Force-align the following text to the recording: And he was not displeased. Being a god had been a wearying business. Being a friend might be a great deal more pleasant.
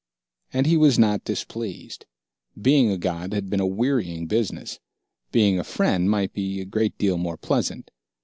And 0.51 0.65
he 0.65 0.77
was 0.77 0.97
not 0.97 1.23
displeased. 1.23 2.07
Being 2.59 2.89
a 2.89 2.97
god 2.97 3.33
had 3.35 3.51
been 3.51 3.59
a 3.59 3.67
wearying 3.67 4.25
business. 4.25 4.79
Being 5.31 5.59
a 5.59 5.63
friend 5.63 6.09
might 6.09 6.33
be 6.33 6.59
a 6.59 6.65
great 6.65 6.97
deal 6.97 7.19
more 7.19 7.37
pleasant. 7.37 7.91